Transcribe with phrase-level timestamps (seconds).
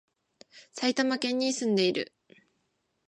[0.71, 2.11] 埼玉県に、住んでいる